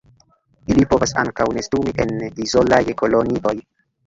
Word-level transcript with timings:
Ili 0.75 0.85
povas 0.93 1.13
ankaŭ 1.23 1.47
nestumi 1.59 1.93
en 2.07 2.15
izolaj 2.47 2.81
kolonioj. 3.05 3.55